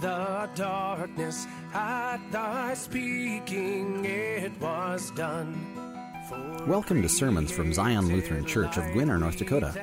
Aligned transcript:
the 0.00 0.48
darkness, 0.54 1.46
at 1.74 2.18
thy 2.30 2.72
speaking 2.74 4.04
it 4.04 4.52
was 4.58 5.10
done. 5.10 5.54
Welcome 6.66 7.02
to 7.02 7.08
sermons 7.08 7.52
from 7.52 7.74
Zion 7.74 8.08
Lutheran 8.08 8.46
Church 8.46 8.78
of 8.78 8.84
Gwinner, 8.92 9.18
North 9.18 9.36
Dakota. 9.36 9.74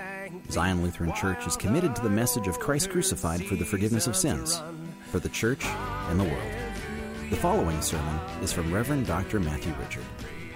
Zion 0.50 0.82
Lutheran 0.82 1.14
Church 1.14 1.46
is 1.46 1.56
committed 1.56 1.96
to 1.96 2.02
the 2.02 2.10
message 2.10 2.48
of 2.48 2.60
Christ 2.60 2.90
crucified 2.90 3.46
for 3.46 3.56
the 3.56 3.66
forgiveness 3.66 4.08
of 4.08 4.16
sins, 4.16 4.60
for 5.12 5.20
the 5.20 5.30
church 5.30 5.64
and 5.66 6.20
the 6.20 6.24
world. 6.24 6.54
The 7.30 7.36
following 7.36 7.80
sermon 7.82 8.20
is 8.42 8.52
from 8.52 8.74
Reverend 8.74 9.06
Dr. 9.06 9.40
Matthew 9.40 9.74
Richard. 9.80 10.06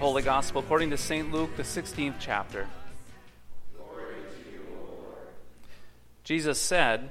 Holy 0.00 0.22
Gospel 0.22 0.60
according 0.60 0.90
to 0.90 0.96
St. 0.96 1.30
Luke, 1.30 1.50
the 1.56 1.62
16th 1.62 2.14
chapter. 2.18 2.66
Jesus 6.24 6.58
said, 6.58 7.10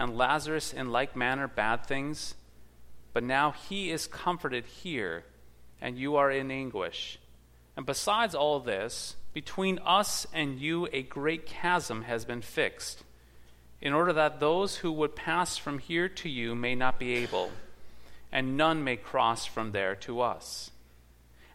and 0.00 0.16
Lazarus 0.16 0.72
in 0.72 0.90
like 0.90 1.14
manner 1.14 1.46
bad 1.46 1.84
things. 1.86 2.34
But 3.12 3.22
now 3.22 3.52
he 3.52 3.90
is 3.90 4.06
comforted 4.06 4.64
here, 4.64 5.24
and 5.80 5.98
you 5.98 6.16
are 6.16 6.30
in 6.30 6.50
anguish. 6.50 7.18
And 7.76 7.84
besides 7.84 8.34
all 8.34 8.60
this, 8.60 9.16
between 9.34 9.78
us 9.84 10.26
and 10.32 10.58
you 10.58 10.88
a 10.92 11.02
great 11.02 11.44
chasm 11.44 12.02
has 12.02 12.24
been 12.24 12.40
fixed, 12.40 13.04
in 13.80 13.92
order 13.92 14.12
that 14.14 14.40
those 14.40 14.76
who 14.76 14.90
would 14.90 15.14
pass 15.14 15.58
from 15.58 15.78
here 15.78 16.08
to 16.08 16.28
you 16.28 16.54
may 16.54 16.74
not 16.74 16.98
be 16.98 17.14
able, 17.14 17.50
and 18.32 18.56
none 18.56 18.82
may 18.82 18.96
cross 18.96 19.44
from 19.44 19.72
there 19.72 19.94
to 19.96 20.20
us. 20.20 20.70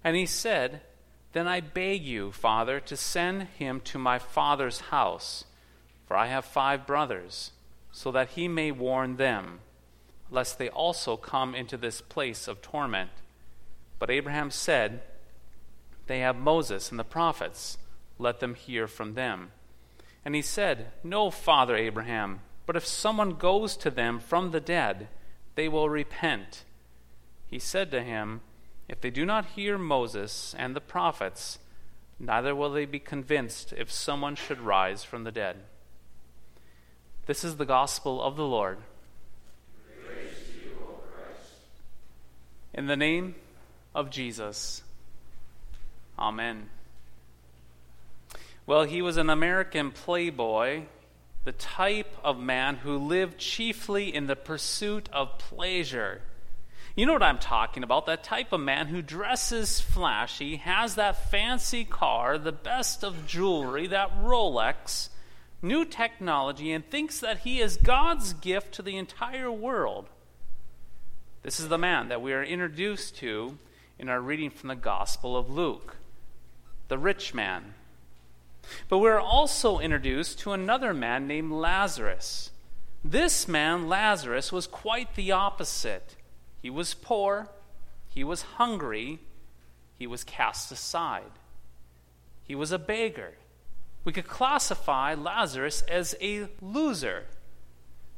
And 0.03 0.15
he 0.15 0.27
said, 0.27 0.81
Then 1.33 1.47
I 1.47 1.61
beg 1.61 2.03
you, 2.03 2.31
Father, 2.31 2.79
to 2.81 2.95
send 2.95 3.43
him 3.57 3.81
to 3.85 3.97
my 3.97 4.19
father's 4.19 4.81
house, 4.81 5.45
for 6.07 6.15
I 6.15 6.27
have 6.27 6.45
five 6.45 6.85
brothers, 6.85 7.51
so 7.95 8.11
that 8.11 8.31
he 8.31 8.45
may 8.45 8.71
warn 8.71 9.15
them, 9.15 9.59
lest 10.29 10.59
they 10.59 10.67
also 10.67 11.15
come 11.15 11.55
into 11.55 11.77
this 11.77 12.01
place 12.01 12.45
of 12.45 12.61
torment. 12.61 13.09
But 13.99 14.11
Abraham 14.11 14.51
said, 14.51 15.01
they 16.07 16.19
have 16.19 16.35
Moses 16.35 16.89
and 16.89 16.99
the 16.99 17.05
prophets. 17.05 17.77
Let 18.19 18.41
them 18.41 18.53
hear 18.53 18.85
from 18.85 19.13
them. 19.13 19.51
And 20.25 20.35
he 20.35 20.41
said, 20.41 20.91
No, 21.05 21.31
Father 21.31 21.77
Abraham, 21.77 22.41
but 22.65 22.75
if 22.75 22.85
someone 22.85 23.35
goes 23.35 23.77
to 23.77 23.89
them 23.89 24.19
from 24.19 24.51
the 24.51 24.59
dead, 24.59 25.07
they 25.55 25.69
will 25.69 25.87
repent. 25.87 26.65
He 27.47 27.59
said 27.59 27.91
to 27.91 28.03
him, 28.03 28.41
If 28.89 28.99
they 28.99 29.09
do 29.09 29.25
not 29.25 29.45
hear 29.55 29.77
Moses 29.77 30.53
and 30.59 30.75
the 30.75 30.81
prophets, 30.81 31.59
neither 32.19 32.53
will 32.53 32.71
they 32.71 32.85
be 32.85 32.99
convinced 32.99 33.73
if 33.77 33.89
someone 33.89 34.35
should 34.35 34.59
rise 34.59 35.05
from 35.05 35.23
the 35.23 35.31
dead. 35.31 35.61
This 37.25 37.43
is 37.43 37.57
the 37.57 37.65
gospel 37.65 38.21
of 38.21 38.35
the 38.35 38.45
Lord. 38.45 38.77
In 42.73 42.85
the 42.85 42.95
name 42.95 43.33
of 43.95 44.11
Jesus. 44.11 44.83
Amen. 46.19 46.69
Well, 48.67 48.83
he 48.83 49.01
was 49.01 49.17
an 49.17 49.29
American 49.31 49.91
playboy, 49.91 50.83
the 51.45 51.51
type 51.51 52.15
of 52.23 52.37
man 52.37 52.75
who 52.77 52.97
lived 52.97 53.39
chiefly 53.39 54.13
in 54.13 54.27
the 54.27 54.35
pursuit 54.35 55.09
of 55.11 55.39
pleasure. 55.39 56.21
You 56.95 57.07
know 57.07 57.13
what 57.13 57.23
I'm 57.23 57.39
talking 57.39 57.83
about? 57.83 58.05
That 58.05 58.23
type 58.23 58.53
of 58.53 58.59
man 58.59 58.87
who 58.87 59.01
dresses 59.01 59.81
flashy, 59.81 60.57
has 60.57 60.95
that 60.95 61.31
fancy 61.31 61.85
car, 61.85 62.37
the 62.37 62.51
best 62.51 63.03
of 63.03 63.25
jewelry, 63.25 63.87
that 63.87 64.15
Rolex, 64.21 65.09
new 65.65 65.83
technology, 65.83 66.71
and 66.71 66.89
thinks 66.89 67.19
that 67.19 67.39
he 67.39 67.59
is 67.59 67.75
God's 67.75 68.31
gift 68.33 68.73
to 68.75 68.81
the 68.81 68.95
entire 68.95 69.51
world. 69.51 70.07
This 71.43 71.59
is 71.59 71.67
the 71.67 71.77
man 71.77 72.07
that 72.07 72.21
we 72.21 72.31
are 72.31 72.43
introduced 72.43 73.17
to 73.17 73.57
in 73.99 74.07
our 74.07 74.21
reading 74.21 74.49
from 74.49 74.69
the 74.69 74.75
Gospel 74.75 75.35
of 75.35 75.49
Luke 75.49 75.97
the 76.87 76.97
rich 76.97 77.33
man. 77.33 77.73
But 78.89 78.99
we're 78.99 79.19
also 79.19 79.79
introduced 79.79 80.39
to 80.39 80.51
another 80.51 80.93
man 80.93 81.27
named 81.27 81.51
Lazarus. 81.51 82.51
This 83.03 83.47
man, 83.47 83.87
Lazarus, 83.87 84.51
was 84.51 84.67
quite 84.67 85.15
the 85.15 85.31
opposite. 85.31 86.15
He 86.61 86.69
was 86.69 86.93
poor, 86.93 87.49
he 88.09 88.23
was 88.23 88.41
hungry, 88.41 89.19
he 89.97 90.07
was 90.07 90.23
cast 90.23 90.71
aside, 90.71 91.31
he 92.43 92.55
was 92.55 92.71
a 92.71 92.79
beggar. 92.79 93.33
We 94.05 94.13
could 94.13 94.27
classify 94.27 95.13
Lazarus 95.15 95.81
as 95.81 96.15
a 96.21 96.47
loser. 96.61 97.25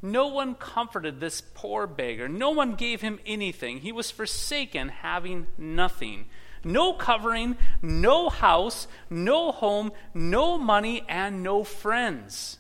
No 0.02 0.28
one 0.28 0.54
comforted 0.54 1.20
this 1.20 1.42
poor 1.42 1.88
beggar. 1.88 2.30
No 2.30 2.52
one 2.52 2.76
gave 2.76 3.02
him 3.02 3.20
anything. 3.26 3.80
He 3.80 3.92
was 3.92 4.12
forsaken, 4.12 4.90
having 4.90 5.48
nothing 5.58 6.28
no 6.64 6.94
covering, 6.94 7.58
no 7.82 8.30
house, 8.30 8.88
no 9.10 9.52
home, 9.52 9.92
no 10.14 10.58
money, 10.58 11.04
and 11.08 11.42
no 11.42 11.64
friends. 11.64 12.60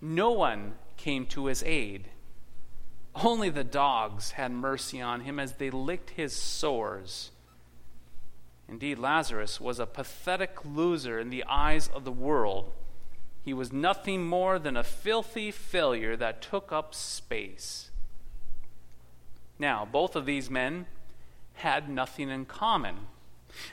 No 0.00 0.32
one 0.32 0.74
came 0.96 1.26
to 1.26 1.46
his 1.46 1.62
aid. 1.62 2.08
Only 3.14 3.50
the 3.50 3.64
dogs 3.64 4.32
had 4.32 4.52
mercy 4.52 5.00
on 5.00 5.22
him 5.22 5.38
as 5.38 5.54
they 5.54 5.70
licked 5.70 6.10
his 6.10 6.34
sores. 6.34 7.30
Indeed, 8.76 8.98
Lazarus 8.98 9.58
was 9.58 9.78
a 9.78 9.86
pathetic 9.86 10.58
loser 10.62 11.18
in 11.18 11.30
the 11.30 11.44
eyes 11.48 11.88
of 11.88 12.04
the 12.04 12.12
world. 12.12 12.72
He 13.42 13.54
was 13.54 13.72
nothing 13.72 14.26
more 14.26 14.58
than 14.58 14.76
a 14.76 14.84
filthy 14.84 15.50
failure 15.50 16.14
that 16.14 16.42
took 16.42 16.72
up 16.72 16.94
space. 16.94 17.90
Now, 19.58 19.88
both 19.90 20.14
of 20.14 20.26
these 20.26 20.50
men 20.50 20.88
had 21.54 21.88
nothing 21.88 22.28
in 22.28 22.44
common. 22.44 23.06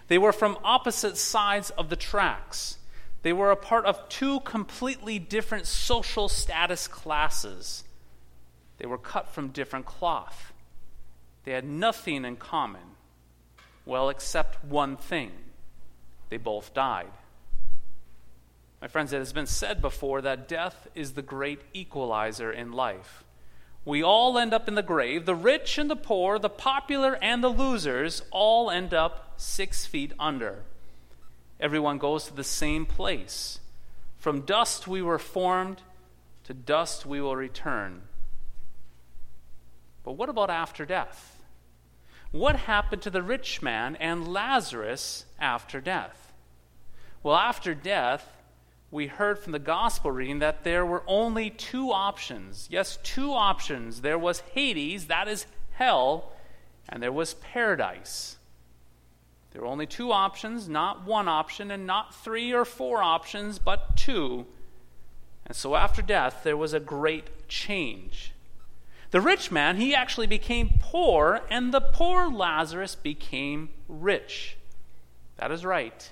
They 0.08 0.18
were 0.18 0.32
from 0.32 0.58
opposite 0.64 1.18
sides 1.18 1.70
of 1.72 1.90
the 1.90 1.98
tracks. 1.98 2.78
They 3.24 3.34
were 3.34 3.52
a 3.52 3.58
part 3.58 3.86
of 3.86 4.08
two 4.08 4.40
completely 4.40 5.20
different 5.20 5.68
social 5.68 6.30
status 6.30 6.88
classes. 6.88 7.84
They 8.78 8.86
were 8.86 8.98
cut 8.98 9.28
from 9.28 9.50
different 9.50 9.86
cloth. 9.86 10.54
They 11.44 11.52
had 11.52 11.66
nothing 11.66 12.24
in 12.24 12.38
common, 12.38 12.93
well, 13.86 14.10
except 14.10 14.64
one 14.64 14.98
thing 14.98 15.32
they 16.30 16.38
both 16.38 16.74
died. 16.74 17.12
My 18.82 18.88
friends, 18.88 19.14
it 19.14 19.20
has 19.20 19.34
been 19.34 19.48
said 19.48 19.82
before 19.82 20.22
that 20.22 20.48
death 20.48 20.88
is 20.94 21.14
the 21.14 21.22
great 21.22 21.62
equalizer 21.74 22.52
in 22.52 22.72
life. 22.72 23.24
We 23.86 24.04
all 24.04 24.38
end 24.38 24.54
up 24.54 24.68
in 24.68 24.76
the 24.76 24.82
grave. 24.82 25.26
The 25.26 25.36
rich 25.36 25.78
and 25.78 25.90
the 25.90 25.96
poor, 25.96 26.40
the 26.40 26.50
popular 26.50 27.18
and 27.22 27.44
the 27.44 27.50
losers, 27.50 28.24
all 28.32 28.70
end 28.70 28.94
up 28.94 29.34
six 29.38 29.86
feet 29.86 30.14
under. 30.20 30.64
Everyone 31.60 31.98
goes 31.98 32.26
to 32.26 32.34
the 32.34 32.44
same 32.44 32.86
place. 32.86 33.60
From 34.18 34.42
dust 34.42 34.88
we 34.88 35.02
were 35.02 35.20
formed, 35.20 35.82
to 36.46 36.54
dust 36.54 37.06
we 37.06 37.22
will 37.22 37.36
return. 37.36 38.02
But 40.04 40.14
what 40.14 40.30
about 40.30 40.50
after 40.50 40.86
death? 40.86 41.33
What 42.34 42.56
happened 42.56 43.04
to 43.04 43.12
the 43.12 43.22
rich 43.22 43.62
man 43.62 43.96
and 43.98 44.28
Lazarus 44.28 45.26
after 45.40 45.80
death? 45.80 46.34
Well, 47.22 47.36
after 47.36 47.76
death, 47.76 48.28
we 48.90 49.06
heard 49.06 49.38
from 49.38 49.52
the 49.52 49.60
gospel 49.60 50.10
reading 50.10 50.40
that 50.40 50.64
there 50.64 50.84
were 50.84 51.04
only 51.06 51.52
two 51.52 51.92
options. 51.92 52.68
Yes, 52.72 52.98
two 53.04 53.34
options. 53.34 54.02
There 54.02 54.18
was 54.18 54.40
Hades, 54.56 55.06
that 55.08 55.28
is 55.28 55.46
hell, 55.74 56.32
and 56.90 57.04
there 57.04 57.12
was 57.12 57.36
paradise. 57.36 58.38
There 59.52 59.62
were 59.62 59.68
only 59.68 59.86
two 59.86 60.12
options, 60.12 60.68
not 60.68 61.06
one 61.06 61.28
option, 61.28 61.70
and 61.70 61.86
not 61.86 62.16
three 62.16 62.52
or 62.52 62.66
four 62.66 63.04
options, 63.04 63.60
but 63.60 63.96
two. 63.96 64.48
And 65.46 65.56
so 65.56 65.76
after 65.76 66.02
death, 66.02 66.42
there 66.44 66.58
was 66.58 66.74
a 66.74 66.80
great 66.80 67.48
change. 67.48 68.33
The 69.14 69.22
rich 69.22 69.52
man, 69.52 69.76
he 69.76 69.94
actually 69.94 70.26
became 70.26 70.80
poor, 70.80 71.42
and 71.52 71.72
the 71.72 71.82
poor 71.82 72.32
Lazarus 72.32 72.96
became 72.96 73.70
rich. 73.88 74.58
That 75.36 75.52
is 75.52 75.64
right. 75.64 76.12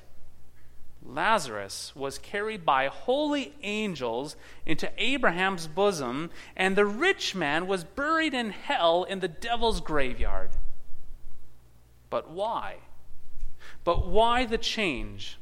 Lazarus 1.04 1.96
was 1.96 2.20
carried 2.20 2.64
by 2.64 2.86
holy 2.90 3.56
angels 3.64 4.36
into 4.68 4.92
Abraham's 5.00 5.66
bosom, 5.68 6.30
and 6.56 6.76
the 6.76 6.86
rich 6.86 7.34
man 7.34 7.66
was 7.66 7.84
buried 7.84 8.36
in 8.36 8.52
hell 8.52 9.04
in 9.04 9.20
the 9.20 9.28
devil's 9.28 9.82
graveyard. 9.82 10.52
But 12.12 12.30
why? 12.30 12.82
But 13.84 14.08
why 14.08 14.46
the 14.46 14.60
change? 14.60 15.40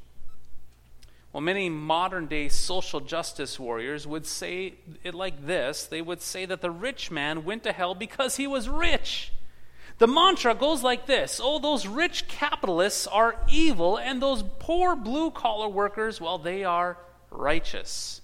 Well, 1.32 1.42
many 1.42 1.70
modern 1.70 2.26
day 2.26 2.50
social 2.50 3.00
justice 3.00 3.60
warriors 3.60 4.08
would 4.08 4.26
say 4.26 4.76
it 5.04 5.14
like 5.14 5.46
this 5.46 5.86
they 5.86 6.02
would 6.02 6.22
say 6.22 6.46
that 6.46 6.62
the 6.62 6.72
rich 6.72 7.12
man 7.12 7.44
went 7.44 7.64
to 7.64 7.72
hell 7.72 7.94
because 7.94 8.38
he 8.38 8.48
was 8.48 8.68
rich. 8.68 9.32
The 10.00 10.08
mantra 10.08 10.56
goes 10.56 10.82
like 10.82 11.06
this 11.06 11.40
Oh, 11.44 11.60
those 11.60 11.86
rich 11.86 12.28
capitalists 12.28 13.06
are 13.06 13.36
evil, 13.50 13.98
and 13.98 14.22
those 14.22 14.44
poor 14.58 14.96
blue 14.96 15.30
collar 15.30 15.68
workers, 15.68 16.20
well, 16.20 16.40
they 16.40 16.64
are 16.64 16.98
righteous. 17.30 18.22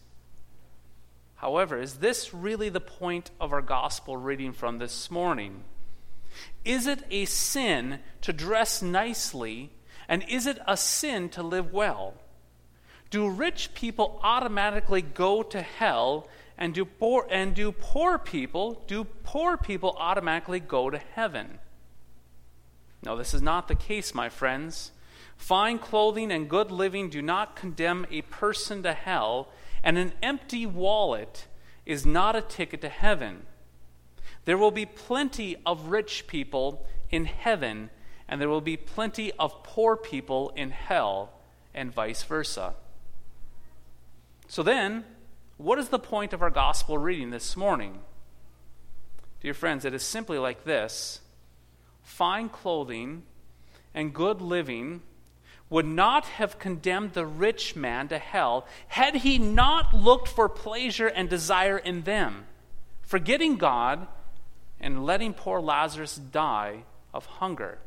However, 1.35 1.79
is 1.79 1.95
this 1.95 2.33
really 2.33 2.69
the 2.69 2.79
point 2.79 3.29
of 3.39 3.53
our 3.53 3.61
gospel 3.61 4.17
reading 4.17 4.53
from 4.53 4.79
this 4.79 5.11
morning? 5.11 5.63
Is 6.63 6.87
it 6.87 7.03
a 7.11 7.25
sin 7.25 7.99
to 8.21 8.33
dress 8.33 8.81
nicely, 8.81 9.71
and 10.07 10.23
is 10.27 10.47
it 10.47 10.57
a 10.65 10.75
sin 10.75 11.29
to 11.29 11.43
live 11.43 11.71
well? 11.71 12.15
Do 13.15 13.29
rich 13.29 13.73
people 13.73 14.19
automatically 14.23 15.01
go 15.01 15.41
to 15.41 15.61
hell, 15.61 16.27
and 16.57 16.73
do 16.73 16.83
poor, 16.83 17.25
and 17.31 17.55
do 17.55 17.71
poor 17.71 18.17
people 18.17 18.83
do 18.87 19.05
poor 19.05 19.55
people 19.55 19.95
automatically 19.97 20.59
go 20.59 20.89
to 20.89 20.97
heaven? 20.97 21.59
No, 23.05 23.15
this 23.15 23.33
is 23.33 23.41
not 23.41 23.69
the 23.69 23.73
case, 23.73 24.13
my 24.13 24.27
friends. 24.27 24.91
Fine 25.37 25.79
clothing 25.79 26.29
and 26.29 26.49
good 26.49 26.71
living 26.71 27.09
do 27.09 27.21
not 27.21 27.55
condemn 27.55 28.05
a 28.11 28.21
person 28.23 28.83
to 28.83 28.91
hell, 28.91 29.47
and 29.81 29.97
an 29.97 30.11
empty 30.21 30.65
wallet 30.65 31.47
is 31.85 32.05
not 32.05 32.35
a 32.35 32.41
ticket 32.41 32.81
to 32.81 32.89
heaven. 32.89 33.43
There 34.43 34.57
will 34.57 34.71
be 34.71 34.85
plenty 34.85 35.55
of 35.65 35.87
rich 35.87 36.27
people 36.27 36.85
in 37.09 37.23
heaven, 37.23 37.91
and 38.27 38.41
there 38.41 38.49
will 38.49 38.59
be 38.59 38.75
plenty 38.75 39.31
of 39.39 39.63
poor 39.63 39.95
people 39.95 40.51
in 40.57 40.71
hell, 40.71 41.31
and 41.73 41.93
vice 41.93 42.21
versa. 42.21 42.73
So 44.47 44.63
then, 44.63 45.05
what 45.57 45.79
is 45.79 45.89
the 45.89 45.99
point 45.99 46.33
of 46.33 46.41
our 46.41 46.49
gospel 46.49 46.97
reading 46.97 47.29
this 47.29 47.57
morning? 47.57 47.99
Dear 49.41 49.53
friends, 49.53 49.85
it 49.85 49.93
is 49.93 50.03
simply 50.03 50.37
like 50.37 50.63
this 50.63 51.21
fine 52.03 52.49
clothing, 52.49 53.23
and 53.93 54.13
good 54.13 54.41
living 54.41 55.01
would 55.69 55.85
not 55.85 56.25
have 56.25 56.59
condemned 56.59 57.13
the 57.13 57.25
rich 57.25 57.75
man 57.75 58.07
to 58.07 58.19
hell 58.19 58.67
had 58.89 59.15
he 59.15 59.39
not 59.39 59.93
looked 59.93 60.27
for 60.27 60.47
pleasure 60.47 61.07
and 61.07 61.29
desire 61.29 61.77
in 61.77 62.03
them, 62.03 62.45
forgetting 63.01 63.57
God 63.57 64.07
and 64.79 65.05
letting 65.05 65.33
poor 65.33 65.59
Lazarus 65.59 66.15
die 66.17 66.83
of 67.13 67.25
hunger. 67.25 67.79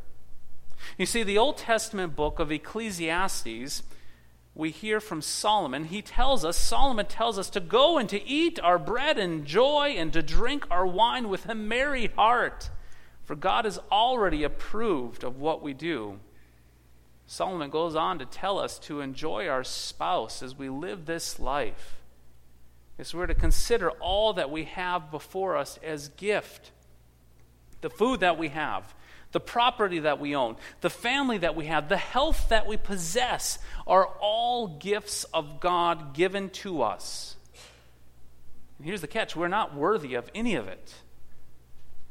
You 0.96 1.06
see, 1.06 1.22
the 1.22 1.38
Old 1.38 1.56
Testament 1.58 2.16
book 2.16 2.38
of 2.38 2.50
Ecclesiastes, 2.50 3.82
we 4.58 4.70
hear 4.70 5.00
from 5.00 5.22
Solomon. 5.22 5.84
He 5.84 6.02
tells 6.02 6.44
us, 6.44 6.58
Solomon 6.58 7.06
tells 7.06 7.38
us 7.38 7.48
to 7.50 7.60
go 7.60 7.96
and 7.96 8.08
to 8.10 8.22
eat 8.28 8.60
our 8.60 8.78
bread 8.78 9.16
and 9.16 9.46
joy 9.46 9.94
and 9.96 10.12
to 10.12 10.22
drink 10.22 10.66
our 10.70 10.86
wine 10.86 11.30
with 11.30 11.46
a 11.48 11.54
merry 11.54 12.08
heart 12.08 12.68
for 13.28 13.36
God 13.36 13.66
has 13.66 13.78
already 13.92 14.42
approved 14.42 15.22
of 15.22 15.38
what 15.38 15.62
we 15.62 15.74
do. 15.74 16.18
Solomon 17.26 17.68
goes 17.68 17.94
on 17.94 18.18
to 18.20 18.24
tell 18.24 18.58
us 18.58 18.78
to 18.78 19.02
enjoy 19.02 19.46
our 19.46 19.62
spouse 19.62 20.42
as 20.42 20.56
we 20.56 20.70
live 20.70 21.04
this 21.04 21.38
life. 21.38 22.00
As 22.98 23.12
we're 23.12 23.26
to 23.26 23.34
consider 23.34 23.90
all 23.90 24.32
that 24.32 24.50
we 24.50 24.64
have 24.64 25.10
before 25.10 25.58
us 25.58 25.78
as 25.82 26.08
gift 26.08 26.72
the 27.82 27.90
food 27.90 28.20
that 28.20 28.38
we 28.38 28.48
have, 28.48 28.94
the 29.32 29.40
property 29.40 30.00
that 30.00 30.20
we 30.20 30.34
own, 30.34 30.56
the 30.80 30.90
family 30.90 31.38
that 31.38 31.54
we 31.54 31.66
have, 31.66 31.88
the 31.88 31.96
health 31.96 32.48
that 32.48 32.66
we 32.66 32.76
possess 32.76 33.58
are 33.86 34.06
all 34.20 34.78
gifts 34.78 35.24
of 35.24 35.60
God 35.60 36.14
given 36.14 36.50
to 36.50 36.82
us. 36.82 37.36
And 38.78 38.86
here's 38.86 39.00
the 39.00 39.06
catch 39.06 39.36
we're 39.36 39.48
not 39.48 39.74
worthy 39.74 40.14
of 40.14 40.30
any 40.34 40.54
of 40.54 40.68
it. 40.68 40.94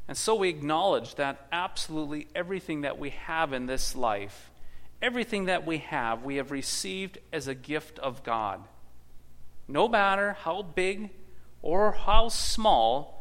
And 0.08 0.16
so 0.16 0.36
we 0.36 0.50
acknowledge 0.50 1.16
that 1.16 1.48
absolutely 1.52 2.28
everything 2.34 2.82
that 2.82 2.98
we 2.98 3.10
have 3.10 3.52
in 3.52 3.66
this 3.66 3.96
life, 3.96 4.52
everything 5.02 5.46
that 5.46 5.66
we 5.66 5.80
have, 5.80 6.24
we 6.24 6.38
have 6.38 6.52
received 6.52 7.18
as 7.34 7.48
a 7.48 7.56
gift 7.56 8.00
of 8.00 8.24
God. 8.24 8.64
No 9.68 9.88
matter 9.88 10.34
how 10.34 10.62
big 10.62 11.10
or 11.62 11.92
how 11.92 12.30
small, 12.30 13.17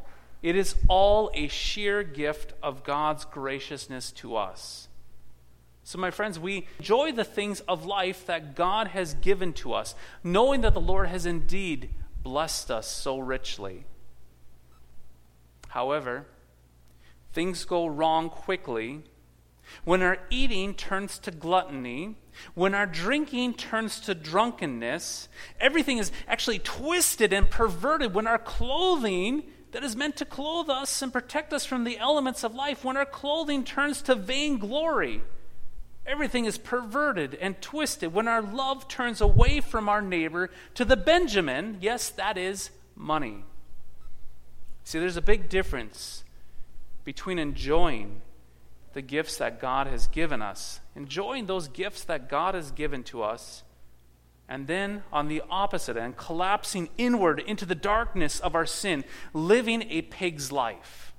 it 0.47 0.55
is 0.55 0.77
all 0.87 1.29
a 1.35 1.49
sheer 1.49 2.05
gift 2.05 2.53
of 2.63 2.85
God's 2.85 3.25
graciousness 3.25 4.13
to 4.13 4.37
us. 4.37 4.87
So, 5.83 5.99
my 5.99 6.13
friends, 6.13 6.39
we 6.39 6.69
enjoy 6.79 7.11
the 7.11 7.25
things 7.25 7.59
of 7.63 7.85
life 7.85 8.27
that 8.27 8.55
God 8.55 8.87
has 8.87 9.15
given 9.15 9.53
to 9.55 9.73
us, 9.73 9.97
knowing 10.23 10.61
that 10.61 10.73
the 10.73 10.81
Lord 10.81 11.09
has 11.09 11.27
indeed 11.27 11.91
blessed 12.23 12.71
us 12.71 12.87
so 12.87 13.19
richly. 13.19 13.87
However, 15.71 16.27
things 17.33 17.65
go 17.65 17.89
wrong 17.89 18.31
quickly, 18.31 19.03
when 19.85 20.01
our 20.01 20.19
eating 20.31 20.75
turns 20.75 21.19
to 21.19 21.33
gluttony, 21.33 22.15
when 22.55 22.73
our 22.73 22.87
drinking 22.87 23.55
turns 23.55 23.99
to 23.99 24.15
drunkenness, 24.15 25.29
everything 25.59 25.99
is 25.99 26.13
actually 26.29 26.61
twisted 26.61 27.33
and 27.33 27.51
perverted, 27.51 28.15
when 28.15 28.29
our 28.29 28.39
clothing 28.39 29.43
that 29.73 29.85
is 29.85 29.97
meant 29.97 30.17
to 30.17 30.25
clothe 30.25 30.71
us 30.71 31.03
and 31.03 31.13
protect 31.13 31.53
us 31.53 31.67
from 31.67 31.85
the 31.85 31.99
elements 31.99 32.45
of 32.45 32.55
life, 32.55 32.85
when 32.85 32.97
our 32.97 33.07
clothing 33.07 33.65
turns 33.65 34.03
to 34.03 34.15
vainglory, 34.15 35.23
everything 36.07 36.45
is 36.45 36.57
perverted 36.57 37.35
and 37.35 37.61
twisted, 37.61 38.13
when 38.13 38.29
our 38.29 38.43
love 38.43 38.89
turns 38.89 39.21
away 39.21 39.61
from 39.61 39.89
our 39.89 40.01
neighbor 40.01 40.51
to 40.75 40.85
the 40.85 40.97
Benjamin, 40.97 41.79
yes, 41.81 42.11
that 42.11 42.39
is 42.39 42.71
money. 42.95 43.45
See, 44.85 44.99
there's 44.99 45.17
a 45.17 45.23
big 45.23 45.49
difference 45.49 46.23
between 47.05 47.39
enjoying 47.39 48.23
the 48.93 49.03
gifts 49.03 49.37
that 49.39 49.61
God 49.61 49.89
has 49.89 50.07
given 50.07 50.41
us, 50.41 50.81
enjoying 50.95 51.47
those 51.47 51.69
gifts 51.69 52.05
that 52.05 52.29
God 52.31 52.55
has 52.55 52.71
given 52.71 53.03
to 53.05 53.23
us, 53.23 53.63
and 54.49 54.67
then 54.67 55.03
on 55.13 55.29
the 55.29 55.43
opposite 55.51 55.97
end, 55.97 56.17
collapsing 56.17 56.89
inward 56.97 57.41
into 57.41 57.67
the 57.67 57.75
darkness 57.75 58.39
of 58.41 58.55
our 58.55 58.67
sin, 58.67 59.05
living 59.33 59.83
a 59.91 60.03
pig's 60.03 60.53
life. 60.53 61.13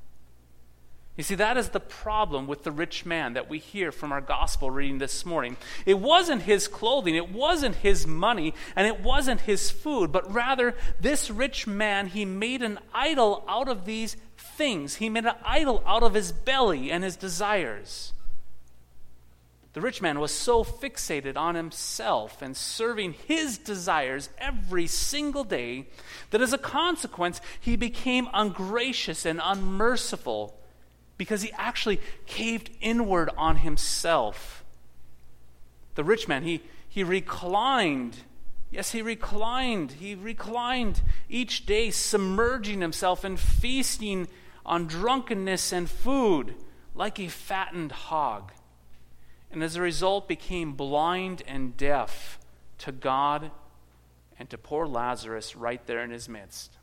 You 1.17 1.23
see, 1.23 1.35
that 1.35 1.57
is 1.57 1.69
the 1.69 1.79
problem 1.79 2.45
with 2.45 2.63
the 2.63 2.71
rich 2.71 3.03
man 3.03 3.33
that 3.33 3.49
we 3.49 3.57
hear 3.57 3.91
from 3.91 4.11
our 4.11 4.21
gospel 4.21 4.69
reading 4.69 4.99
this 4.99 5.25
morning. 5.25 5.57
It 5.83 5.99
wasn't 5.99 6.43
his 6.43 6.67
clothing, 6.67 7.15
it 7.15 7.31
wasn't 7.31 7.77
his 7.77 8.05
money, 8.05 8.53
and 8.75 8.85
it 8.85 9.01
wasn't 9.01 9.41
his 9.41 9.71
food, 9.71 10.11
but 10.11 10.31
rather, 10.31 10.75
this 11.01 11.31
rich 11.31 11.65
man, 11.65 12.07
he 12.07 12.23
made 12.23 12.61
an 12.61 12.77
idol 12.93 13.43
out 13.47 13.67
of 13.67 13.85
these 13.85 14.15
things. 14.37 14.95
He 14.95 15.09
made 15.09 15.25
an 15.25 15.35
idol 15.43 15.83
out 15.87 16.03
of 16.03 16.13
his 16.13 16.31
belly 16.31 16.91
and 16.91 17.03
his 17.03 17.15
desires. 17.15 18.13
The 19.77 19.81
rich 19.81 20.01
man 20.01 20.19
was 20.19 20.31
so 20.31 20.63
fixated 20.63 21.37
on 21.37 21.53
himself 21.53 22.41
and 22.41 22.57
serving 22.57 23.13
his 23.13 23.59
desires 23.59 24.29
every 24.39 24.87
single 24.87 25.43
day 25.43 25.85
that 26.31 26.41
as 26.41 26.51
a 26.51 26.57
consequence, 26.57 27.39
he 27.59 27.75
became 27.75 28.27
ungracious 28.33 29.23
and 29.23 29.39
unmerciful 29.43 30.59
because 31.19 31.43
he 31.43 31.51
actually 31.51 32.01
caved 32.25 32.71
inward 32.81 33.29
on 33.37 33.57
himself. 33.57 34.65
The 35.93 36.03
rich 36.03 36.27
man, 36.27 36.41
he, 36.41 36.63
he 36.89 37.03
reclined 37.03 38.17
Yes, 38.71 38.93
he 38.93 39.03
reclined. 39.03 39.91
He 39.91 40.15
reclined 40.15 41.03
each 41.29 41.67
day, 41.67 41.91
submerging 41.91 42.81
himself 42.81 43.23
and 43.23 43.39
feasting 43.39 44.27
on 44.65 44.87
drunkenness 44.87 45.71
and 45.71 45.87
food 45.87 46.55
like 46.95 47.19
a 47.19 47.27
fattened 47.27 47.91
hog. 47.91 48.51
And 49.51 49.63
as 49.63 49.75
a 49.75 49.81
result, 49.81 50.27
became 50.27 50.73
blind 50.73 51.43
and 51.47 51.77
deaf 51.77 52.39
to 52.79 52.91
God 52.91 53.51
and 54.39 54.49
to 54.49 54.57
poor 54.57 54.85
Lazarus 54.85 55.55
right 55.55 55.85
there 55.87 56.03
in 56.03 56.11
his 56.11 56.29
midst. 56.29 56.77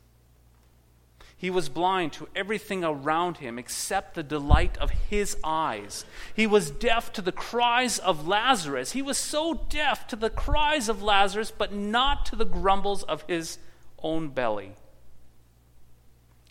He 1.37 1.49
was 1.49 1.67
blind 1.67 2.13
to 2.13 2.29
everything 2.35 2.83
around 2.83 3.37
him 3.37 3.59
except 3.59 4.13
the 4.13 4.23
delight 4.23 4.77
of 4.77 4.89
his 4.89 5.35
eyes. 5.43 6.05
He 6.33 6.47
was 6.47 6.71
deaf 6.71 7.11
to 7.13 7.21
the 7.21 7.31
cries 7.31 7.99
of 7.99 8.27
Lazarus. 8.27 8.93
He 8.93 9.01
was 9.01 9.17
so 9.17 9.65
deaf 9.69 10.07
to 10.07 10.15
the 10.15 10.29
cries 10.29 10.87
of 10.87 11.03
Lazarus, 11.03 11.51
but 11.51 11.73
not 11.73 12.25
to 12.27 12.35
the 12.35 12.45
grumbles 12.45 13.03
of 13.03 13.23
his 13.27 13.59
own 14.01 14.29
belly. 14.29 14.75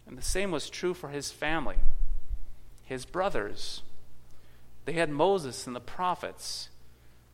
And 0.07 0.19
the 0.19 0.23
same 0.23 0.51
was 0.51 0.69
true 0.69 0.93
for 0.93 1.09
his 1.09 1.33
family, 1.33 1.77
his 2.83 3.07
brothers. 3.07 3.83
They 4.85 4.93
had 4.93 5.11
Moses 5.11 5.67
and 5.67 5.75
the 5.75 5.81
prophets, 5.81 6.69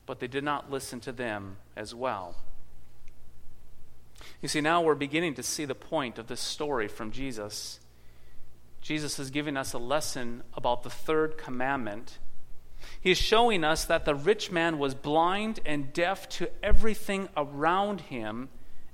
but 0.07 0.21
they 0.21 0.29
did 0.29 0.45
not 0.45 0.71
listen 0.71 1.01
to 1.01 1.13
them 1.13 1.57
as 1.77 1.95
well. 1.95 2.37
You 4.41 4.49
see, 4.49 4.61
now 4.61 4.83
we're 4.83 4.95
beginning 4.95 5.35
to 5.35 5.43
see 5.43 5.65
the 5.65 5.75
point 5.75 6.19
of 6.19 6.27
this 6.27 6.41
story 6.41 6.89
from 6.89 7.11
Jesus. 7.11 7.81
Jesus 8.81 9.19
is 9.19 9.31
giving 9.31 9.57
us 9.57 9.73
a 9.73 9.79
lesson 9.79 10.43
about 10.55 10.83
the 10.83 10.91
third 10.91 11.37
commandment. 11.37 12.19
He 13.01 13.11
is 13.11 13.19
showing 13.19 13.65
us 13.65 13.85
that 13.85 14.05
the 14.05 14.15
rich 14.15 14.51
man 14.51 14.79
was 14.79 14.95
blind 14.95 15.61
and 15.67 15.93
deaf 15.93 16.29
to 16.31 16.51
everything 16.63 17.29
around 17.37 18.03
him 18.03 18.49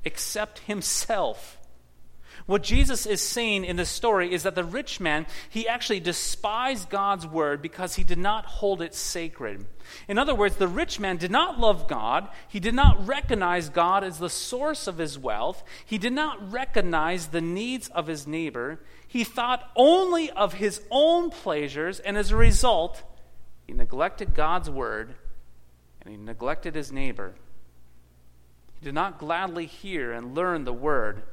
except 0.04 0.60
himself. 0.60 1.55
What 2.46 2.62
Jesus 2.62 3.06
is 3.06 3.20
saying 3.20 3.64
in 3.64 3.74
this 3.74 3.88
story 3.88 4.32
is 4.32 4.44
that 4.44 4.54
the 4.54 4.62
rich 4.62 5.00
man, 5.00 5.26
he 5.50 5.66
actually 5.66 5.98
despised 5.98 6.88
God's 6.88 7.26
word 7.26 7.60
because 7.60 7.96
he 7.96 8.04
did 8.04 8.18
not 8.18 8.46
hold 8.46 8.80
it 8.80 8.94
sacred. 8.94 9.66
In 10.06 10.16
other 10.16 10.34
words, 10.34 10.56
the 10.56 10.68
rich 10.68 11.00
man 11.00 11.16
did 11.16 11.32
not 11.32 11.58
love 11.58 11.88
God. 11.88 12.28
He 12.48 12.60
did 12.60 12.74
not 12.74 13.04
recognize 13.04 13.68
God 13.68 14.04
as 14.04 14.18
the 14.18 14.30
source 14.30 14.86
of 14.86 14.98
his 14.98 15.18
wealth. 15.18 15.64
He 15.84 15.98
did 15.98 16.12
not 16.12 16.52
recognize 16.52 17.28
the 17.28 17.40
needs 17.40 17.88
of 17.88 18.06
his 18.06 18.28
neighbor. 18.28 18.78
He 19.08 19.24
thought 19.24 19.68
only 19.74 20.30
of 20.30 20.54
his 20.54 20.80
own 20.88 21.30
pleasures, 21.30 21.98
and 21.98 22.16
as 22.16 22.30
a 22.30 22.36
result, 22.36 23.02
he 23.66 23.72
neglected 23.72 24.34
God's 24.34 24.70
word 24.70 25.14
and 26.00 26.10
he 26.14 26.16
neglected 26.16 26.76
his 26.76 26.92
neighbor. 26.92 27.34
He 28.78 28.84
did 28.84 28.94
not 28.94 29.18
gladly 29.18 29.66
hear 29.66 30.12
and 30.12 30.36
learn 30.36 30.64
the 30.64 30.72
word 30.72 31.24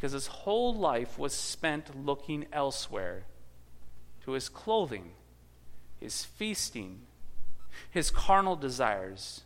because 0.00 0.12
his 0.12 0.28
whole 0.28 0.74
life 0.74 1.18
was 1.18 1.34
spent 1.34 2.06
looking 2.06 2.46
elsewhere 2.54 3.24
to 4.24 4.32
his 4.32 4.48
clothing, 4.48 5.10
his 5.98 6.24
feasting, 6.24 7.02
his 7.90 8.10
carnal 8.10 8.56
desires. 8.56 9.42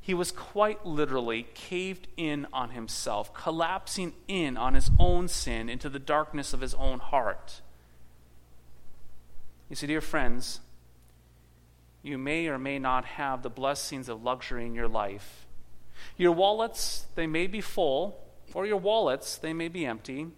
He 0.00 0.14
was 0.14 0.30
quite 0.30 0.86
literally 0.86 1.48
caved 1.52 2.06
in 2.16 2.46
on 2.52 2.70
himself, 2.70 3.34
collapsing 3.34 4.12
in 4.28 4.56
on 4.56 4.74
his 4.74 4.88
own 5.00 5.26
sin 5.26 5.68
into 5.68 5.88
the 5.88 5.98
darkness 5.98 6.52
of 6.52 6.60
his 6.60 6.74
own 6.74 7.00
heart. 7.00 7.60
You 9.68 9.74
see, 9.74 9.88
dear 9.88 10.00
friends, 10.00 10.60
you 12.04 12.18
may 12.18 12.46
or 12.46 12.56
may 12.56 12.78
not 12.78 13.04
have 13.04 13.42
the 13.42 13.50
blessings 13.50 14.08
of 14.08 14.22
luxury 14.22 14.64
in 14.64 14.76
your 14.76 14.88
life. 14.88 15.44
Your 16.16 16.30
wallets, 16.30 17.06
they 17.16 17.26
may 17.26 17.48
be 17.48 17.60
full, 17.60 18.29
or 18.54 18.66
your 18.66 18.76
wallets, 18.76 19.36
they 19.36 19.52
may 19.52 19.68
be 19.68 19.86
empty. 19.86 20.28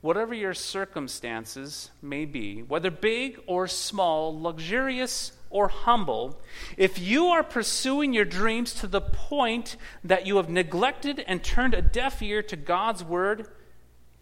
Whatever 0.00 0.32
your 0.32 0.54
circumstances 0.54 1.90
may 2.00 2.24
be, 2.24 2.62
whether 2.62 2.90
big 2.90 3.40
or 3.46 3.66
small, 3.66 4.40
luxurious 4.40 5.32
or 5.50 5.68
humble, 5.68 6.40
if 6.76 6.98
you 6.98 7.26
are 7.26 7.42
pursuing 7.42 8.12
your 8.12 8.24
dreams 8.24 8.74
to 8.74 8.86
the 8.86 9.00
point 9.00 9.76
that 10.04 10.26
you 10.26 10.36
have 10.36 10.48
neglected 10.48 11.24
and 11.26 11.42
turned 11.42 11.74
a 11.74 11.82
deaf 11.82 12.22
ear 12.22 12.42
to 12.44 12.56
God's 12.56 13.02
word, 13.02 13.48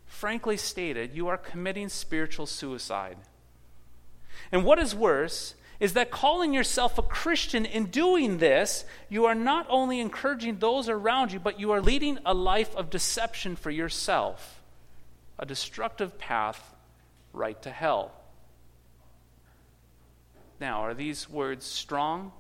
frankly 0.07 0.57
stated, 0.57 1.15
you 1.15 1.29
are 1.29 1.37
committing 1.37 1.91
spiritual 1.91 2.47
suicide. 2.47 3.19
And 4.51 4.65
what 4.65 4.79
is 4.79 4.95
worse 4.95 5.55
is 5.79 5.93
that 5.93 6.11
calling 6.11 6.55
yourself 6.55 6.99
a 6.99 7.03
Christian 7.03 7.65
in 7.65 7.87
doing 7.87 8.39
this, 8.39 8.85
you 9.09 9.27
are 9.27 9.35
not 9.35 9.67
only 9.69 10.01
encouraging 10.01 10.59
those 10.59 10.89
around 10.89 11.33
you, 11.33 11.39
but 11.39 11.61
you 11.61 11.73
are 11.73 11.81
leading 11.81 12.19
a 12.25 12.33
life 12.35 12.75
of 12.77 12.91
deception 12.91 13.57
for 13.57 13.71
yourself, 13.71 14.63
a 15.39 15.47
destructive 15.47 16.19
path 16.19 16.75
right 17.33 17.61
to 17.63 17.71
hell. 17.71 18.13
Now, 20.59 20.81
are 20.81 20.95
these 20.95 21.29
words 21.29 21.67
strong? 21.67 22.33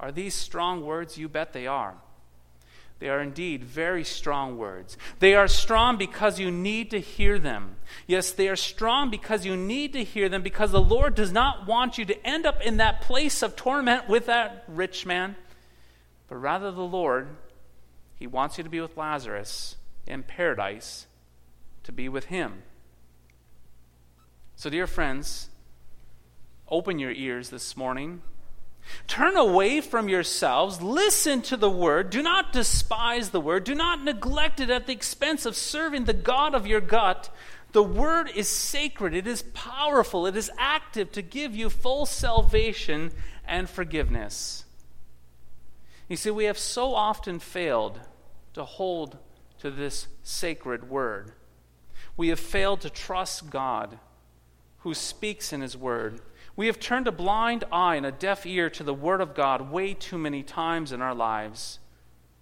Are 0.00 0.10
these 0.10 0.34
strong 0.34 0.84
words? 0.84 1.18
You 1.18 1.28
bet 1.28 1.52
they 1.52 1.66
are. 1.66 1.94
They 3.02 3.08
are 3.08 3.20
indeed 3.20 3.64
very 3.64 4.04
strong 4.04 4.56
words. 4.56 4.96
They 5.18 5.34
are 5.34 5.48
strong 5.48 5.96
because 5.96 6.38
you 6.38 6.52
need 6.52 6.92
to 6.92 7.00
hear 7.00 7.36
them. 7.36 7.74
Yes, 8.06 8.30
they 8.30 8.48
are 8.48 8.54
strong 8.54 9.10
because 9.10 9.44
you 9.44 9.56
need 9.56 9.92
to 9.94 10.04
hear 10.04 10.28
them 10.28 10.42
because 10.42 10.70
the 10.70 10.80
Lord 10.80 11.16
does 11.16 11.32
not 11.32 11.66
want 11.66 11.98
you 11.98 12.04
to 12.04 12.24
end 12.24 12.46
up 12.46 12.60
in 12.60 12.76
that 12.76 13.00
place 13.00 13.42
of 13.42 13.56
torment 13.56 14.08
with 14.08 14.26
that 14.26 14.62
rich 14.68 15.04
man, 15.04 15.34
but 16.28 16.36
rather 16.36 16.70
the 16.70 16.80
Lord, 16.80 17.30
He 18.14 18.28
wants 18.28 18.56
you 18.56 18.62
to 18.62 18.70
be 18.70 18.80
with 18.80 18.96
Lazarus 18.96 19.74
in 20.06 20.22
paradise, 20.22 21.08
to 21.82 21.90
be 21.90 22.08
with 22.08 22.26
Him. 22.26 22.62
So, 24.54 24.70
dear 24.70 24.86
friends, 24.86 25.50
open 26.68 27.00
your 27.00 27.10
ears 27.10 27.50
this 27.50 27.76
morning 27.76 28.22
Turn 29.06 29.36
away 29.36 29.80
from 29.80 30.08
yourselves, 30.08 30.82
listen 30.82 31.42
to 31.42 31.56
the 31.56 31.70
word, 31.70 32.10
do 32.10 32.22
not 32.22 32.52
despise 32.52 33.30
the 33.30 33.40
word, 33.40 33.64
do 33.64 33.74
not 33.74 34.02
neglect 34.02 34.60
it 34.60 34.70
at 34.70 34.86
the 34.86 34.92
expense 34.92 35.46
of 35.46 35.56
serving 35.56 36.04
the 36.04 36.12
God 36.12 36.54
of 36.54 36.66
your 36.66 36.80
gut. 36.80 37.30
The 37.72 37.82
word 37.82 38.30
is 38.34 38.48
sacred, 38.48 39.14
it 39.14 39.26
is 39.26 39.42
powerful, 39.54 40.26
it 40.26 40.36
is 40.36 40.50
active 40.58 41.10
to 41.12 41.22
give 41.22 41.54
you 41.54 41.70
full 41.70 42.06
salvation 42.06 43.12
and 43.46 43.68
forgiveness. 43.68 44.64
You 46.08 46.16
see, 46.16 46.30
we 46.30 46.44
have 46.44 46.58
so 46.58 46.94
often 46.94 47.38
failed 47.38 48.00
to 48.54 48.64
hold 48.64 49.16
to 49.60 49.70
this 49.70 50.08
sacred 50.22 50.90
word. 50.90 51.32
We 52.16 52.28
have 52.28 52.40
failed 52.40 52.82
to 52.82 52.90
trust 52.90 53.48
God 53.48 53.98
who 54.80 54.92
speaks 54.92 55.52
in 55.52 55.60
his 55.60 55.76
word 55.76 56.20
we 56.54 56.66
have 56.66 56.78
turned 56.78 57.08
a 57.08 57.12
blind 57.12 57.64
eye 57.72 57.96
and 57.96 58.04
a 58.04 58.12
deaf 58.12 58.44
ear 58.44 58.68
to 58.70 58.84
the 58.84 58.94
Word 58.94 59.20
of 59.20 59.34
God 59.34 59.70
way 59.70 59.94
too 59.94 60.18
many 60.18 60.42
times 60.42 60.92
in 60.92 61.00
our 61.00 61.14
lives, 61.14 61.78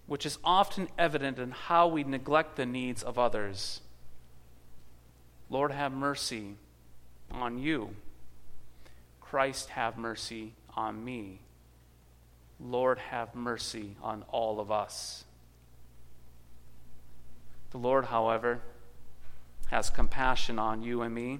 which 0.07 0.27
is 0.27 0.39
often 0.43 0.89
evident 0.99 1.39
in 1.39 1.53
how 1.53 1.87
we 1.87 2.03
neglect 2.03 2.57
the 2.57 2.67
needs 2.67 3.03
of 3.03 3.19
others. 3.19 3.81
Lord, 5.49 5.71
have 5.71 5.93
mercy 5.93 6.57
on 7.31 7.59
you. 7.59 7.91
Christ, 9.21 9.71
have 9.71 9.97
mercy 9.97 10.55
on 10.77 11.05
me. 11.05 11.41
Lord, 12.59 12.99
have 12.99 13.35
mercy 13.35 13.97
on 14.03 14.25
all 14.29 14.61
of 14.61 14.73
us. 14.73 15.25
The 17.71 17.79
Lord, 17.79 18.07
however, 18.07 18.61
has 19.69 19.89
compassion 19.89 20.59
on 20.59 20.83
you 20.83 21.03
and 21.03 21.15
me. 21.15 21.39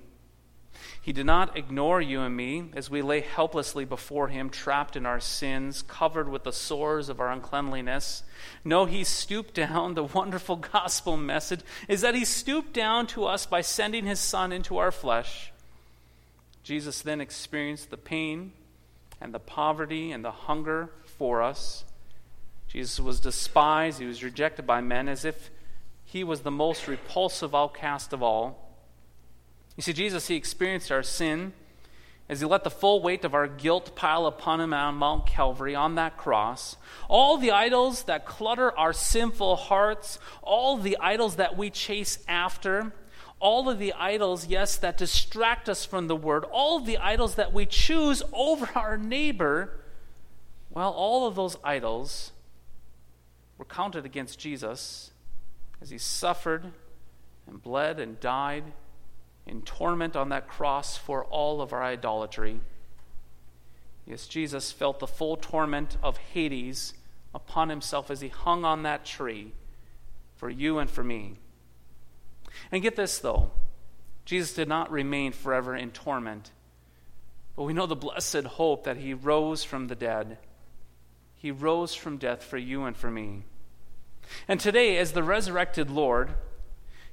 He 1.03 1.13
did 1.13 1.27
not 1.27 1.57
ignore 1.57 2.01
you 2.01 2.21
and 2.21 2.37
me 2.37 2.71
as 2.75 2.91
we 2.91 3.03
lay 3.03 3.21
helplessly 3.21 3.85
before 3.85 4.29
Him, 4.29 4.51
trapped 4.51 4.97
in 4.97 5.07
our 5.07 5.21
sins, 5.21 5.83
covered 5.83 6.29
with 6.29 6.45
the 6.45 6.53
sores 6.53 7.09
of 7.09 7.21
our 7.21 7.31
uncleanliness. 7.31 8.23
No, 8.65 8.85
He 8.85 9.05
stooped 9.05 9.55
down. 9.55 9.95
The 10.01 10.05
wonderful 10.05 10.57
gospel 10.57 11.17
message 11.17 11.61
is 11.89 12.03
that 12.03 12.15
He 12.15 12.25
stooped 12.25 12.73
down 12.73 13.07
to 13.09 13.25
us 13.25 13.47
by 13.47 13.61
sending 13.61 14.05
His 14.05 14.21
Son 14.21 14.53
into 14.53 14.79
our 14.79 14.93
flesh. 14.93 15.53
Jesus 16.63 17.03
then 17.03 17.21
experienced 17.21 17.91
the 17.91 17.97
pain 17.97 18.53
and 19.21 19.35
the 19.35 19.41
poverty 19.41 20.13
and 20.13 20.25
the 20.25 20.31
hunger 20.31 20.91
for 21.05 21.43
us. 21.43 21.85
Jesus 22.69 23.01
was 23.01 23.21
despised, 23.21 23.99
He 23.99 24.07
was 24.07 24.23
rejected 24.23 24.67
by 24.67 24.81
men 24.81 25.09
as 25.09 25.25
if 25.25 25.51
He 26.05 26.23
was 26.23 26.41
the 26.41 26.51
most 26.51 26.87
repulsive 26.87 27.55
outcast 27.55 28.13
of 28.13 28.23
all. 28.23 28.70
You 29.77 29.83
see, 29.83 29.93
Jesus, 29.93 30.29
he 30.29 30.37
experienced 30.37 30.91
our 30.93 31.03
sin 31.03 31.53
as 32.29 32.39
he 32.41 32.47
let 32.47 32.63
the 32.63 32.71
full 32.71 33.03
weight 33.03 33.25
of 33.25 33.35
our 33.35 33.49
guilt 33.49 33.97
pile 33.97 34.25
upon 34.25 34.61
him 34.61 34.73
on 34.73 34.95
Mount 34.95 35.27
Calvary 35.27 35.75
on 35.75 35.97
that 35.97 36.17
cross. 36.17 36.77
All 37.09 37.37
the 37.37 37.51
idols 37.51 38.05
that 38.05 38.25
clutter 38.25 38.77
our 38.79 38.93
sinful 38.93 39.57
hearts, 39.57 40.21
all 40.41 40.77
the 40.77 40.97
idols 40.99 41.37
that 41.37 41.57
we 41.57 41.71
chase 41.71 42.19
after, 42.29 42.93
all 43.41 43.69
of 43.69 43.81
the 43.81 43.93
idols, 43.95 44.47
yes, 44.47 44.77
that 44.77 44.97
distract 44.97 45.69
us 45.69 45.85
from 45.85 46.07
the 46.07 46.15
word, 46.15 46.45
all 46.45 46.77
of 46.77 46.87
the 46.87 46.99
idols 46.99 47.35
that 47.35 47.53
we 47.53 47.67
choose 47.67 48.23
over 48.33 48.69
our 48.77 48.97
neighbor, 48.97 49.81
well, 50.71 50.93
all 50.93 51.27
of 51.27 51.35
those 51.35 51.57
idols 51.65 52.31
were 53.59 53.65
counted 53.65 54.07
against 54.07 54.39
Jesus 54.39 55.11
as 55.83 55.91
he 55.91 55.99
suffered 55.99 56.67
and 57.49 57.61
bled 57.61 57.99
and 57.99 58.21
died 58.21 58.65
in 59.47 59.63
torment 59.63 60.17
on 60.17 60.29
that 60.29 60.49
cross 60.49 60.97
for 60.97 61.25
all 61.25 61.61
of 61.61 61.73
our 61.73 61.83
idolatry. 61.83 62.61
Yes, 64.07 64.27
Jesus 64.27 64.73
felt 64.73 64.99
the 64.99 65.07
full 65.07 65.37
torment 65.37 65.97
of 66.03 66.17
Hades 66.17 66.95
upon 67.35 67.69
himself 67.69 68.11
as 68.11 68.21
he 68.21 68.29
hung 68.29 68.65
on 68.65 68.83
that 68.83 69.05
tree 69.05 69.53
for 70.37 70.51
you 70.51 70.79
and 70.79 70.91
for 70.91 71.05
me. 71.05 71.37
And 72.73 72.83
get 72.83 72.97
this, 72.97 73.19
though 73.19 73.51
Jesus 74.25 74.53
did 74.53 74.69
not 74.69 74.91
remain 74.91 75.33
forever 75.33 75.75
in 75.77 75.91
torment, 75.91 76.51
but 77.57 77.65
we 77.65 77.73
know 77.73 77.87
the 77.87 77.97
blessed 77.97 78.45
hope 78.45 78.85
that 78.85 78.97
he 78.97 79.15
rose 79.15 79.65
from 79.65 79.89
the 79.89 79.95
dead. 79.95 80.39
He 81.37 81.51
rose 81.51 81.95
from 81.95 82.17
death 82.17 82.43
for 82.43 82.59
you 82.59 82.85
and 82.85 82.97
for 82.97 83.11
me. 83.11 83.45
And 84.47 84.61
today, 84.61 84.99
as 84.99 85.13
the 85.13 85.23
resurrected 85.23 85.91
Lord, 85.91 86.35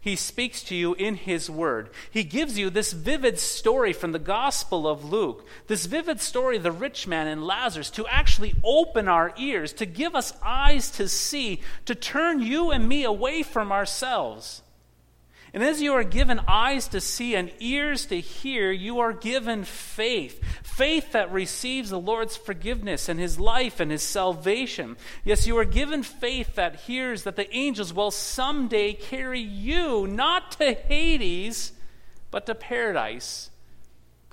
he 0.08 0.16
speaks 0.16 0.64
to 0.64 0.76
you 0.76 0.94
in 0.94 1.16
His 1.16 1.50
Word. 1.50 1.90
He 2.10 2.24
gives 2.24 2.58
you 2.58 2.70
this 2.70 2.94
vivid 2.94 3.40
story 3.40 3.94
from 3.94 4.12
the 4.12 4.20
Gospel 4.20 4.88
of 4.88 5.06
Luke, 5.06 5.46
this 5.68 5.86
vivid 5.86 6.22
story 6.22 6.58
of 6.58 6.64
the 6.64 6.72
rich 6.72 7.08
man 7.08 7.28
and 7.28 7.46
Lazarus, 7.46 7.90
to 7.92 8.08
actually 8.08 8.56
open 8.64 9.08
our 9.08 9.34
ears, 9.38 9.74
to 9.74 9.86
give 9.86 10.16
us 10.16 10.34
eyes 10.42 10.90
to 10.92 11.08
see, 11.08 11.62
to 11.86 11.96
turn 11.96 12.42
you 12.42 12.72
and 12.72 12.88
me 12.88 13.04
away 13.04 13.44
from 13.44 13.72
ourselves. 13.72 14.62
And 15.54 15.64
as 15.64 15.82
you 15.82 15.94
are 15.94 16.04
given 16.04 16.42
eyes 16.48 16.88
to 16.90 17.00
see 17.00 17.36
and 17.36 17.52
ears 17.60 18.06
to 18.08 18.20
hear, 18.20 18.72
you 18.72 19.00
are 19.00 19.14
given 19.14 19.64
faith. 19.64 20.42
Faith 20.64 21.14
that 21.14 21.32
receives 21.32 21.90
the 21.90 22.00
Lord's 22.00 22.36
forgiveness 22.36 23.10
and 23.10 23.20
his 23.20 23.40
life 23.40 23.80
and 23.80 23.90
his 23.90 24.04
salvation. 24.04 24.98
Yes, 25.24 25.48
you 25.48 25.58
are 25.58 25.66
given 25.66 26.04
faith 26.04 26.56
that 26.56 26.82
hears 26.82 27.24
that 27.24 27.36
the 27.38 27.54
angels 27.56 27.94
will 27.94 28.12
someday 28.12 28.94
carry 28.94 29.40
you 29.40 30.06
not 30.06 30.52
to 30.54 30.74
Hades, 30.74 31.72
but 32.30 32.46
to 32.46 32.56
paradise, 32.56 33.50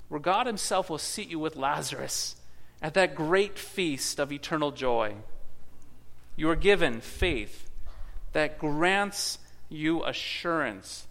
where 0.09 0.19
God 0.19 0.47
himself 0.47 0.89
will 0.89 0.97
seat 0.97 1.29
you 1.29 1.39
with 1.39 1.55
Lazarus 1.55 2.35
at 2.81 2.93
that 2.93 3.15
great 3.15 3.57
feast 3.57 4.19
of 4.19 4.31
eternal 4.31 4.71
joy. 4.71 5.15
You 6.35 6.49
are 6.49 6.55
given 6.55 6.99
faith 6.99 7.69
that 8.33 8.59
grants 8.59 9.39
you 9.75 10.03
assurance. 10.03 11.07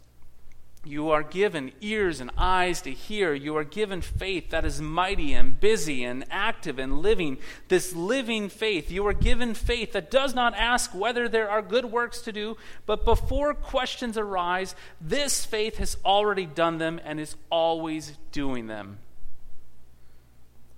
You 0.86 1.10
are 1.10 1.22
given 1.22 1.72
ears 1.80 2.20
and 2.20 2.30
eyes 2.36 2.82
to 2.82 2.90
hear. 2.90 3.32
You 3.32 3.56
are 3.56 3.64
given 3.64 4.02
faith 4.02 4.50
that 4.50 4.66
is 4.66 4.82
mighty 4.82 5.32
and 5.32 5.58
busy 5.58 6.04
and 6.04 6.26
active 6.30 6.78
and 6.78 7.00
living. 7.00 7.38
This 7.68 7.94
living 7.94 8.50
faith. 8.50 8.90
You 8.90 9.06
are 9.06 9.14
given 9.14 9.54
faith 9.54 9.92
that 9.92 10.10
does 10.10 10.34
not 10.34 10.54
ask 10.54 10.94
whether 10.94 11.26
there 11.26 11.50
are 11.50 11.62
good 11.62 11.86
works 11.86 12.20
to 12.22 12.32
do, 12.32 12.58
but 12.84 13.06
before 13.06 13.54
questions 13.54 14.18
arise, 14.18 14.74
this 15.00 15.44
faith 15.44 15.78
has 15.78 15.96
already 16.04 16.44
done 16.44 16.76
them 16.76 17.00
and 17.02 17.18
is 17.18 17.34
always 17.50 18.18
doing 18.30 18.66
them. 18.66 18.98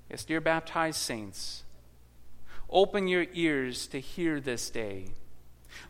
Yes, 0.09 0.25
dear 0.25 0.41
baptized 0.41 1.01
saints, 1.01 1.65
open 2.71 3.09
your 3.09 3.27
ears 3.35 3.89
to 3.89 3.99
hear 3.99 4.41
this 4.41 4.71
day. 4.71 5.07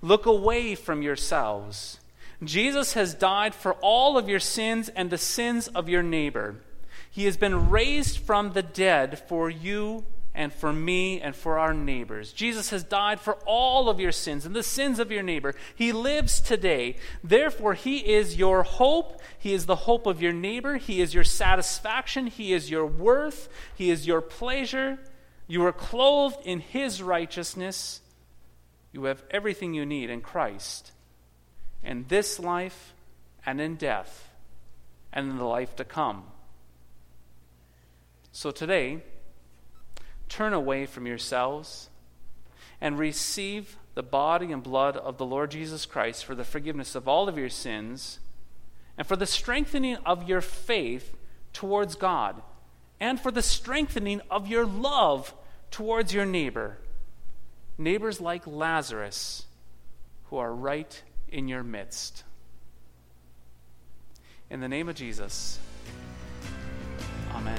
Look 0.02 0.26
away 0.26 0.74
from 0.74 1.02
yourselves. 1.02 2.00
Jesus 2.44 2.92
has 2.92 3.14
died 3.14 3.54
for 3.54 3.74
all 3.74 4.18
of 4.18 4.28
your 4.28 4.40
sins 4.40 4.88
and 4.90 5.10
the 5.10 5.18
sins 5.18 5.68
of 5.68 5.88
your 5.88 6.02
neighbor. 6.02 6.56
He 7.10 7.24
has 7.24 7.36
been 7.36 7.70
raised 7.70 8.18
from 8.18 8.52
the 8.52 8.62
dead 8.62 9.18
for 9.18 9.48
you 9.48 10.04
and 10.34 10.52
for 10.52 10.70
me 10.70 11.18
and 11.18 11.34
for 11.34 11.58
our 11.58 11.72
neighbors. 11.72 12.32
Jesus 12.32 12.68
has 12.68 12.84
died 12.84 13.20
for 13.20 13.36
all 13.46 13.88
of 13.88 13.98
your 13.98 14.12
sins 14.12 14.44
and 14.44 14.54
the 14.54 14.62
sins 14.62 14.98
of 14.98 15.10
your 15.10 15.22
neighbor. 15.22 15.54
He 15.74 15.92
lives 15.92 16.40
today. 16.40 16.96
Therefore, 17.24 17.72
He 17.72 17.98
is 18.12 18.36
your 18.36 18.62
hope. 18.62 19.20
He 19.38 19.54
is 19.54 19.64
the 19.64 19.76
hope 19.76 20.06
of 20.06 20.20
your 20.20 20.34
neighbor. 20.34 20.76
He 20.76 21.00
is 21.00 21.14
your 21.14 21.24
satisfaction. 21.24 22.26
He 22.26 22.52
is 22.52 22.70
your 22.70 22.84
worth. 22.84 23.48
He 23.74 23.90
is 23.90 24.06
your 24.06 24.20
pleasure. 24.20 24.98
You 25.48 25.64
are 25.64 25.72
clothed 25.72 26.44
in 26.44 26.60
His 26.60 27.02
righteousness. 27.02 28.02
You 28.96 29.04
have 29.04 29.22
everything 29.30 29.74
you 29.74 29.84
need 29.84 30.08
in 30.08 30.22
Christ, 30.22 30.92
in 31.84 32.06
this 32.08 32.40
life 32.40 32.94
and 33.44 33.60
in 33.60 33.74
death, 33.74 34.30
and 35.12 35.28
in 35.30 35.36
the 35.36 35.44
life 35.44 35.76
to 35.76 35.84
come. 35.84 36.24
So 38.32 38.50
today, 38.50 39.02
turn 40.30 40.54
away 40.54 40.86
from 40.86 41.06
yourselves 41.06 41.90
and 42.80 42.98
receive 42.98 43.76
the 43.92 44.02
body 44.02 44.50
and 44.50 44.62
blood 44.62 44.96
of 44.96 45.18
the 45.18 45.26
Lord 45.26 45.50
Jesus 45.50 45.84
Christ 45.84 46.24
for 46.24 46.34
the 46.34 46.42
forgiveness 46.42 46.94
of 46.94 47.06
all 47.06 47.28
of 47.28 47.36
your 47.36 47.50
sins 47.50 48.18
and 48.96 49.06
for 49.06 49.16
the 49.16 49.26
strengthening 49.26 49.96
of 50.06 50.26
your 50.26 50.40
faith 50.40 51.14
towards 51.52 51.96
God 51.96 52.40
and 52.98 53.20
for 53.20 53.30
the 53.30 53.42
strengthening 53.42 54.22
of 54.30 54.48
your 54.48 54.64
love 54.64 55.34
towards 55.70 56.14
your 56.14 56.24
neighbor 56.24 56.78
neighbors 57.78 58.20
like 58.20 58.46
Lazarus 58.46 59.46
who 60.24 60.36
are 60.36 60.54
right 60.54 61.02
in 61.28 61.48
your 61.48 61.62
midst. 61.62 62.24
In 64.50 64.60
the 64.60 64.68
name 64.68 64.88
of 64.88 64.94
Jesus, 64.94 65.58
Amen. 67.36 67.58